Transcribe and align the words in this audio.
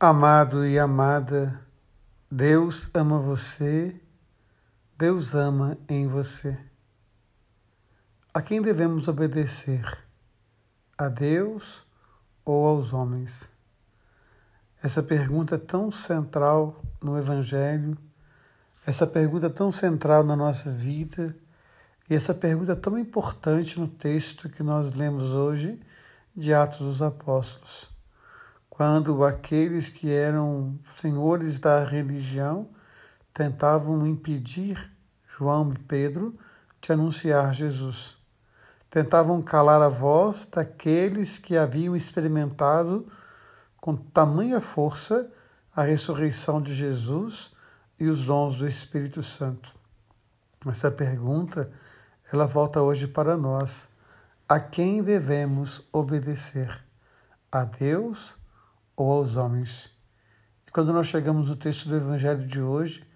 Amado 0.00 0.64
e 0.64 0.78
amada, 0.78 1.60
Deus 2.30 2.88
ama 2.94 3.18
você, 3.18 4.00
Deus 4.96 5.34
ama 5.34 5.76
em 5.88 6.06
você. 6.06 6.56
A 8.32 8.40
quem 8.40 8.62
devemos 8.62 9.08
obedecer? 9.08 9.98
A 10.96 11.08
Deus 11.08 11.84
ou 12.44 12.64
aos 12.64 12.92
homens? 12.92 13.50
Essa 14.80 15.02
pergunta 15.02 15.56
é 15.56 15.58
tão 15.58 15.90
central 15.90 16.80
no 17.02 17.18
Evangelho, 17.18 17.98
essa 18.86 19.04
pergunta 19.04 19.46
é 19.46 19.50
tão 19.50 19.72
central 19.72 20.22
na 20.22 20.36
nossa 20.36 20.70
vida 20.70 21.34
e 22.08 22.14
essa 22.14 22.32
pergunta 22.32 22.70
é 22.70 22.76
tão 22.76 22.96
importante 22.96 23.80
no 23.80 23.88
texto 23.88 24.48
que 24.48 24.62
nós 24.62 24.94
lemos 24.94 25.24
hoje 25.24 25.82
de 26.36 26.54
Atos 26.54 26.78
dos 26.78 27.02
Apóstolos 27.02 27.97
quando 28.78 29.24
aqueles 29.24 29.88
que 29.88 30.08
eram 30.08 30.78
senhores 30.94 31.58
da 31.58 31.82
religião 31.82 32.68
tentavam 33.34 34.06
impedir 34.06 34.92
João 35.36 35.72
e 35.72 35.78
Pedro 35.80 36.38
de 36.80 36.92
anunciar 36.92 37.52
Jesus. 37.52 38.16
Tentavam 38.88 39.42
calar 39.42 39.82
a 39.82 39.88
voz 39.88 40.46
daqueles 40.46 41.38
que 41.38 41.56
haviam 41.56 41.96
experimentado 41.96 43.08
com 43.80 43.96
tamanha 43.96 44.60
força 44.60 45.28
a 45.74 45.82
ressurreição 45.82 46.62
de 46.62 46.72
Jesus 46.72 47.50
e 47.98 48.06
os 48.06 48.24
dons 48.24 48.54
do 48.54 48.64
Espírito 48.64 49.24
Santo. 49.24 49.74
Essa 50.64 50.88
pergunta, 50.88 51.68
ela 52.32 52.46
volta 52.46 52.80
hoje 52.80 53.08
para 53.08 53.36
nós. 53.36 53.88
A 54.48 54.60
quem 54.60 55.02
devemos 55.02 55.84
obedecer? 55.92 56.80
A 57.50 57.64
Deus 57.64 58.38
ou 58.98 59.12
aos 59.12 59.36
homens. 59.36 59.90
E 60.66 60.72
quando 60.72 60.92
nós 60.92 61.06
chegamos 61.06 61.48
no 61.48 61.54
texto 61.54 61.88
do 61.88 61.96
Evangelho 61.96 62.44
de 62.44 62.60
hoje, 62.60 63.06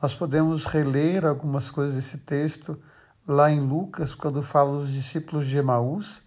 nós 0.00 0.14
podemos 0.14 0.64
reler 0.64 1.26
algumas 1.26 1.70
coisas 1.70 1.96
desse 1.96 2.18
texto 2.18 2.80
lá 3.26 3.50
em 3.50 3.60
Lucas, 3.60 4.14
quando 4.14 4.40
fala 4.40 4.78
dos 4.78 4.92
discípulos 4.92 5.46
de 5.46 5.58
Emaús, 5.58 6.22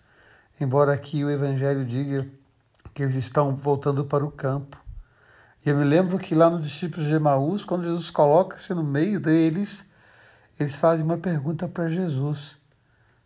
embora 0.59 0.94
aqui 0.94 1.23
o 1.23 1.30
Evangelho 1.30 1.85
diga 1.85 2.28
que 2.94 3.02
eles 3.02 3.16
estão 3.16 3.55
voltando 3.55 4.03
para 4.03 4.25
o 4.25 4.31
campo. 4.31 4.78
E 5.66 5.69
eu 5.69 5.78
me 5.78 5.85
lembro 5.85 6.19
que 6.19 6.35
lá 6.35 6.50
nos 6.50 6.63
discípulos 6.63 7.08
de 7.08 7.13
Emaús, 7.13 7.63
quando 7.63 7.83
Jesus 7.83 8.11
coloca-se 8.11 8.73
no 8.73 8.83
meio 8.83 9.19
deles, 9.19 9.89
eles 10.59 10.75
fazem 10.75 11.05
uma 11.05 11.17
pergunta 11.17 11.67
para 11.67 11.88
Jesus: 11.88 12.58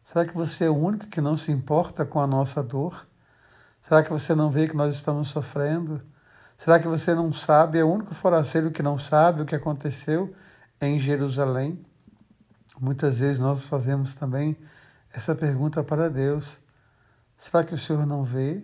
Será 0.05 0.25
que 0.25 0.33
você 0.33 0.65
é 0.65 0.69
o 0.69 0.77
único 0.77 1.07
que 1.07 1.21
não 1.21 1.35
se 1.35 1.51
importa 1.51 2.05
com 2.05 2.19
a 2.19 2.27
nossa 2.27 2.61
dor? 2.61 3.07
Será 3.81 4.03
que 4.03 4.09
você 4.09 4.35
não 4.35 4.51
vê 4.51 4.67
que 4.67 4.75
nós 4.75 4.93
estamos 4.93 5.29
sofrendo? 5.29 6.01
Será 6.55 6.79
que 6.79 6.87
você 6.87 7.15
não 7.15 7.33
sabe? 7.33 7.79
É 7.79 7.83
o 7.83 7.91
único 7.91 8.13
forasteiro 8.13 8.71
que 8.71 8.83
não 8.83 8.99
sabe 8.99 9.41
o 9.41 9.45
que 9.45 9.55
aconteceu 9.55 10.33
em 10.79 10.99
Jerusalém. 10.99 11.83
Muitas 12.79 13.19
vezes 13.19 13.39
nós 13.39 13.67
fazemos 13.67 14.13
também 14.13 14.55
essa 15.11 15.35
pergunta 15.35 15.83
para 15.83 16.09
Deus: 16.09 16.57
será 17.35 17.63
que 17.63 17.73
o 17.73 17.77
Senhor 17.77 18.05
não 18.05 18.23
vê? 18.23 18.63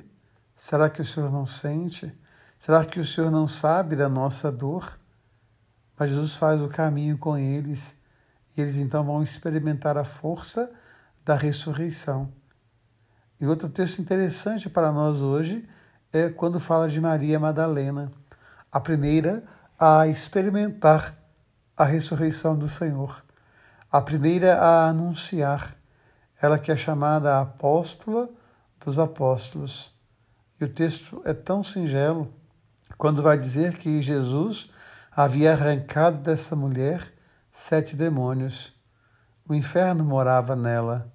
Será 0.55 0.89
que 0.89 1.01
o 1.01 1.05
Senhor 1.05 1.31
não 1.31 1.45
sente? 1.45 2.15
Será 2.59 2.85
que 2.85 2.99
o 2.99 3.05
Senhor 3.05 3.29
não 3.29 3.47
sabe 3.47 3.95
da 3.95 4.09
nossa 4.09 4.51
dor? 4.51 4.97
Mas 5.97 6.09
Jesus 6.09 6.35
faz 6.35 6.61
o 6.61 6.67
caminho 6.67 7.17
com 7.17 7.37
eles 7.37 7.95
e 8.55 8.61
eles 8.61 8.75
então 8.75 9.03
vão 9.03 9.21
experimentar 9.21 9.97
a 9.97 10.05
força 10.05 10.71
da 11.25 11.35
ressurreição. 11.35 12.31
E 13.39 13.45
outro 13.45 13.69
texto 13.69 13.99
interessante 14.01 14.67
para 14.67 14.91
nós 14.91 15.21
hoje 15.21 15.67
é 16.11 16.29
quando 16.29 16.59
fala 16.59 16.89
de 16.89 16.99
Maria 16.99 17.39
Madalena, 17.39 18.11
a 18.71 18.79
primeira 18.79 19.43
a 19.79 20.07
experimentar 20.07 21.15
a 21.75 21.85
ressurreição 21.85 22.57
do 22.57 22.67
Senhor, 22.67 23.23
a 23.91 24.01
primeira 24.01 24.57
a 24.59 24.89
anunciar, 24.89 25.75
ela 26.41 26.57
que 26.57 26.71
é 26.71 26.75
chamada 26.75 27.39
apóstola 27.39 28.27
dos 28.83 28.97
apóstolos. 28.97 29.95
E 30.59 30.65
o 30.65 30.69
texto 30.69 31.21
é 31.23 31.33
tão 31.33 31.63
singelo 31.63 32.33
quando 32.97 33.21
vai 33.21 33.37
dizer 33.37 33.77
que 33.77 34.01
Jesus 34.01 34.71
havia 35.15 35.53
arrancado 35.53 36.17
dessa 36.17 36.55
mulher 36.55 37.13
sete 37.51 37.95
demônios. 37.95 38.73
O 39.47 39.53
inferno 39.53 40.03
morava 40.03 40.55
nela 40.55 41.13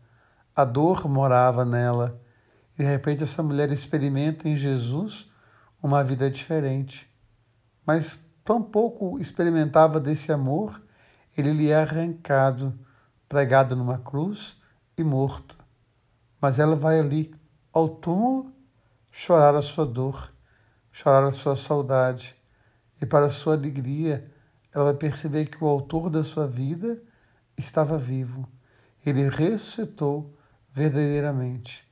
a 0.54 0.64
dor 0.64 1.08
morava 1.08 1.64
nela. 1.64 2.20
E 2.78 2.82
de 2.82 2.88
repente 2.88 3.22
essa 3.22 3.42
mulher 3.42 3.70
experimenta 3.70 4.48
em 4.48 4.56
Jesus 4.56 5.30
uma 5.82 6.04
vida 6.04 6.30
diferente. 6.30 7.10
Mas 7.86 8.18
tão 8.44 8.62
pouco 8.62 9.18
experimentava 9.18 9.98
desse 9.98 10.32
amor, 10.32 10.80
ele 11.36 11.52
lhe 11.52 11.70
é 11.70 11.76
arrancado, 11.76 12.78
pregado 13.28 13.74
numa 13.74 13.98
cruz 13.98 14.56
e 14.96 15.02
morto. 15.02 15.56
Mas 16.40 16.58
ela 16.58 16.76
vai 16.76 16.98
ali 17.00 17.34
ao 17.72 17.88
túmulo 17.88 18.52
chorar 19.10 19.54
a 19.54 19.62
sua 19.62 19.86
dor, 19.86 20.32
chorar 20.90 21.24
a 21.24 21.30
sua 21.30 21.56
saudade. 21.56 22.36
E 23.00 23.06
para 23.06 23.30
sua 23.30 23.54
alegria, 23.54 24.30
ela 24.72 24.84
vai 24.84 24.94
perceber 24.94 25.46
que 25.46 25.62
o 25.62 25.66
autor 25.66 26.08
da 26.08 26.22
sua 26.22 26.46
vida 26.46 27.02
estava 27.56 27.98
vivo. 27.98 28.48
Ele 29.04 29.28
ressuscitou 29.28 30.36
verdadeiramente. 30.72 31.86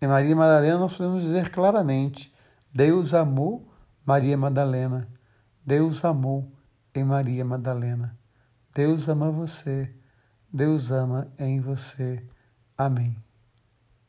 Em 0.00 0.06
Maria 0.06 0.36
Madalena 0.36 0.78
nós 0.78 0.92
podemos 0.94 1.22
dizer 1.22 1.50
claramente: 1.50 2.32
Deus 2.72 3.14
amou 3.14 3.72
Maria 4.04 4.36
Madalena. 4.36 5.08
Deus 5.64 6.04
amou 6.04 6.52
em 6.94 7.04
Maria 7.04 7.44
Madalena. 7.44 8.16
Deus 8.74 9.08
ama 9.08 9.30
você. 9.30 9.94
Deus 10.52 10.90
ama 10.90 11.32
em 11.38 11.60
você. 11.60 12.24
Amém. 12.76 13.27